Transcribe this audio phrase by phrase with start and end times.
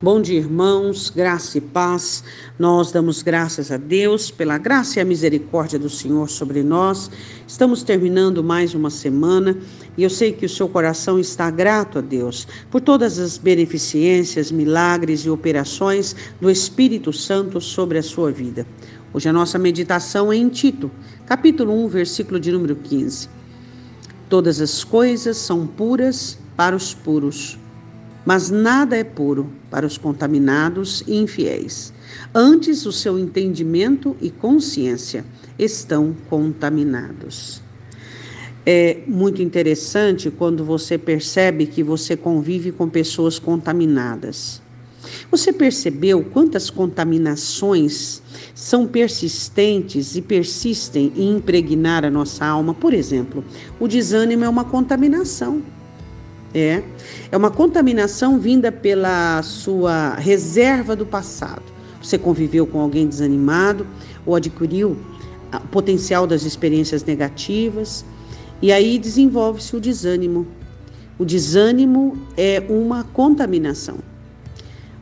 [0.00, 2.22] Bom dia, irmãos, graça e paz.
[2.56, 7.10] Nós damos graças a Deus pela graça e a misericórdia do Senhor sobre nós.
[7.48, 9.58] Estamos terminando mais uma semana
[9.96, 14.52] e eu sei que o seu coração está grato a Deus por todas as beneficências,
[14.52, 18.64] milagres e operações do Espírito Santo sobre a sua vida.
[19.12, 20.92] Hoje a nossa meditação é em Tito,
[21.26, 23.28] capítulo 1, versículo de número 15.
[24.28, 27.58] Todas as coisas são puras para os puros
[28.24, 31.92] mas nada é puro para os contaminados e infiéis.
[32.34, 35.24] Antes, o seu entendimento e consciência
[35.58, 37.62] estão contaminados.
[38.64, 44.60] É muito interessante quando você percebe que você convive com pessoas contaminadas.
[45.30, 48.22] Você percebeu quantas contaminações
[48.54, 52.74] são persistentes e persistem em impregnar a nossa alma?
[52.74, 53.44] Por exemplo,
[53.80, 55.62] o desânimo é uma contaminação.
[56.54, 56.82] É.
[57.30, 61.62] É uma contaminação vinda pela sua reserva do passado.
[62.02, 63.86] Você conviveu com alguém desanimado
[64.24, 64.96] ou adquiriu
[65.52, 68.04] o potencial das experiências negativas
[68.62, 70.46] e aí desenvolve-se o desânimo.
[71.18, 73.98] O desânimo é uma contaminação.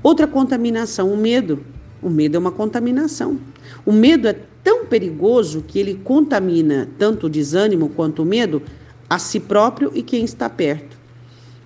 [0.03, 1.65] Outra contaminação, o medo.
[2.03, 3.39] O medo é uma contaminação.
[3.85, 8.63] O medo é tão perigoso que ele contamina tanto o desânimo quanto o medo
[9.09, 10.96] a si próprio e quem está perto.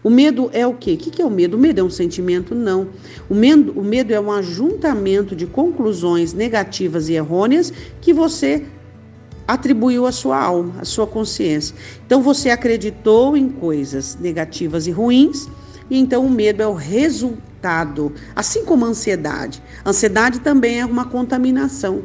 [0.03, 0.95] O medo é o quê?
[0.95, 1.57] O que é o medo?
[1.57, 2.55] O medo é um sentimento?
[2.55, 2.89] Não.
[3.29, 8.65] O medo, o medo é um ajuntamento de conclusões negativas e errôneas que você
[9.47, 11.75] atribuiu à sua alma, à sua consciência.
[12.07, 15.49] Então você acreditou em coisas negativas e ruins,
[15.91, 19.61] e então o medo é o resultado, assim como a ansiedade.
[19.85, 22.05] A ansiedade também é uma contaminação.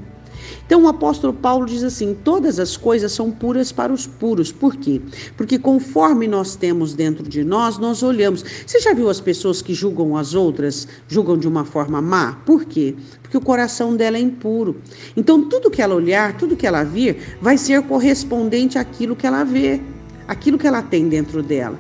[0.66, 4.52] Então o apóstolo Paulo diz assim: todas as coisas são puras para os puros.
[4.52, 5.02] Por quê?
[5.38, 8.44] Porque conforme nós temos dentro de nós, nós olhamos.
[8.66, 12.34] Você já viu as pessoas que julgam as outras, julgam de uma forma má?
[12.46, 12.96] Por quê?
[13.22, 14.78] Porque o coração dela é impuro.
[15.16, 19.44] Então tudo que ela olhar, tudo que ela vir, vai ser correspondente àquilo que ela
[19.44, 19.82] vê,
[20.28, 21.80] aquilo que ela tem dentro dela.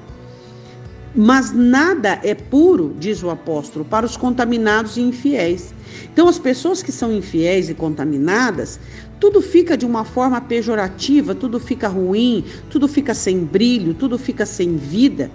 [1.16, 5.74] Mas nada é puro, diz o apóstolo, para os contaminados e infiéis.
[6.12, 8.80] Então, as pessoas que são infiéis e contaminadas,
[9.18, 14.46] tudo fica de uma forma pejorativa, tudo fica ruim, tudo fica sem brilho, tudo fica
[14.46, 15.32] sem vida.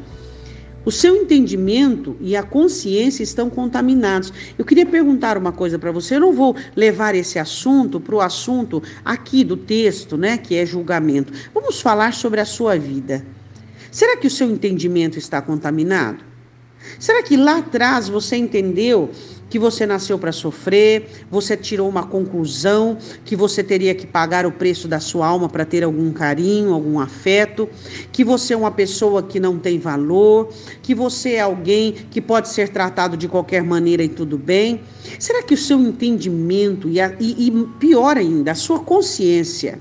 [0.84, 4.32] O seu entendimento e a consciência estão contaminados.
[4.58, 6.16] Eu queria perguntar uma coisa para você.
[6.16, 10.64] Eu não vou levar esse assunto para o assunto aqui do texto, né, que é
[10.64, 11.32] julgamento.
[11.54, 13.24] Vamos falar sobre a sua vida.
[13.90, 16.24] Será que o seu entendimento está contaminado?
[16.98, 19.10] Será que lá atrás você entendeu
[19.50, 24.52] que você nasceu para sofrer, você tirou uma conclusão que você teria que pagar o
[24.52, 27.68] preço da sua alma para ter algum carinho, algum afeto,
[28.12, 32.48] que você é uma pessoa que não tem valor, que você é alguém que pode
[32.48, 34.82] ser tratado de qualquer maneira e tudo bem?
[35.18, 39.80] Será que o seu entendimento e, a, e, e pior ainda, a sua consciência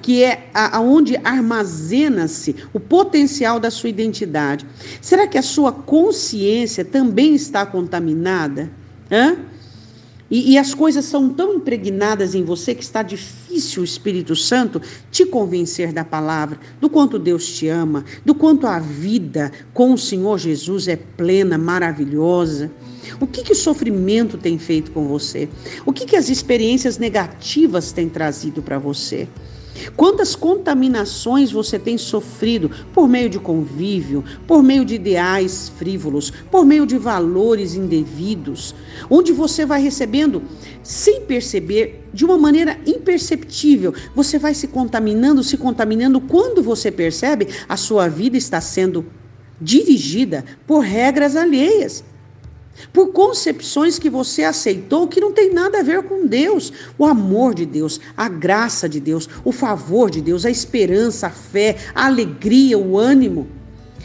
[0.00, 4.66] que é aonde armazena-se o potencial da sua identidade.
[5.00, 8.70] Será que a sua consciência também está contaminada?
[9.10, 9.36] Hã?
[10.32, 14.80] E, e, as coisas são tão impregnadas em você que está difícil o Espírito Santo
[15.10, 19.98] te convencer da palavra, do quanto Deus te ama, do quanto a vida com o
[19.98, 22.70] Senhor Jesus é plena, maravilhosa.
[23.20, 25.50] O que, que o sofrimento tem feito com você?
[25.84, 29.28] O que, que as experiências negativas têm trazido para você?
[29.96, 36.64] Quantas contaminações você tem sofrido por meio de convívio, por meio de ideais frívolos, por
[36.64, 38.74] meio de valores indevidos,
[39.08, 40.42] onde você vai recebendo
[40.82, 46.20] sem perceber, de uma maneira imperceptível, você vai se contaminando, se contaminando.
[46.20, 49.06] Quando você percebe, a sua vida está sendo
[49.60, 52.04] dirigida por regras alheias
[52.92, 56.72] por concepções que você aceitou que não tem nada a ver com Deus.
[56.98, 61.30] O amor de Deus, a graça de Deus, o favor de Deus, a esperança, a
[61.30, 63.61] fé, a alegria, o ânimo.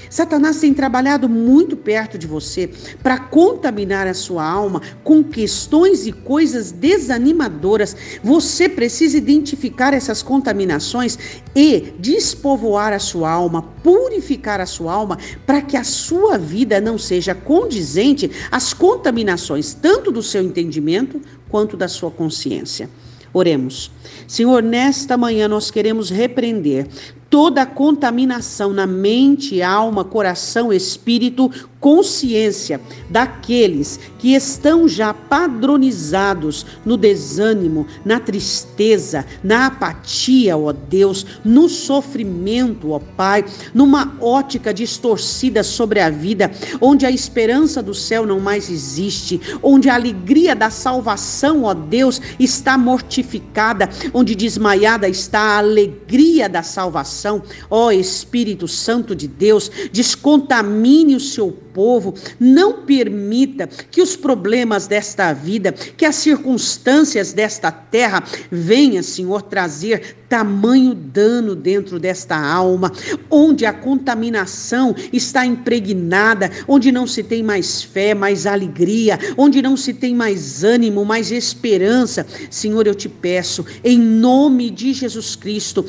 [0.09, 2.69] Satanás tem trabalhado muito perto de você
[3.01, 7.95] para contaminar a sua alma com questões e coisas desanimadoras.
[8.24, 11.18] Você precisa identificar essas contaminações
[11.56, 16.98] e despovoar a sua alma, purificar a sua alma, para que a sua vida não
[16.98, 22.89] seja condizente às contaminações, tanto do seu entendimento quanto da sua consciência.
[23.33, 23.92] Oremos.
[24.27, 26.88] Senhor, nesta manhã nós queremos repreender
[27.29, 37.85] toda contaminação na mente, alma, coração, espírito, consciência daqueles que estão já padronizados no desânimo,
[38.03, 46.09] na tristeza, na apatia, ó Deus, no sofrimento, ó Pai, numa ótica distorcida sobre a
[46.09, 46.51] vida,
[46.81, 52.21] onde a esperança do céu não mais existe, onde a alegria da salvação, ó Deus,
[52.39, 57.17] está mortificada, onde desmaiada está a alegria da salvação,
[57.69, 65.31] ó Espírito Santo de Deus, descontamine o seu povo, não permita que os problemas desta
[65.31, 72.92] vida, que as circunstâncias desta terra venham, Senhor, trazer tamanho dano dentro desta alma,
[73.30, 79.78] onde a contaminação está impregnada, onde não se tem mais fé, mais alegria, onde não
[79.78, 82.25] se tem mais ânimo, mais esperança.
[82.50, 85.86] Senhor, eu te peço, em nome de Jesus Cristo,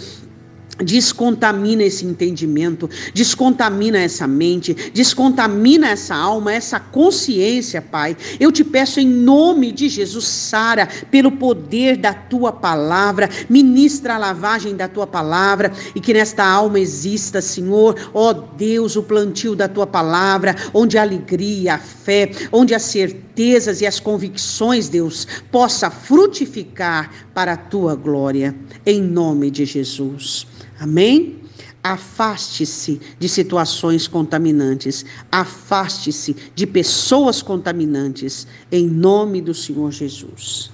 [0.79, 8.17] Descontamina esse entendimento, descontamina essa mente, descontamina essa alma, essa consciência, Pai.
[8.39, 14.19] Eu te peço em nome de Jesus, Sara, pelo poder da tua palavra, ministra a
[14.19, 19.67] lavagem da tua palavra e que nesta alma exista, Senhor, ó Deus, o plantio da
[19.67, 25.91] tua palavra, onde a alegria, a fé, onde as certezas e as convicções, Deus, possa
[25.91, 28.55] frutificar para a tua glória,
[28.87, 30.47] em nome de Jesus.
[30.79, 31.37] Amém?
[31.83, 40.71] Afaste-se de situações contaminantes, afaste-se de pessoas contaminantes, em nome do Senhor Jesus.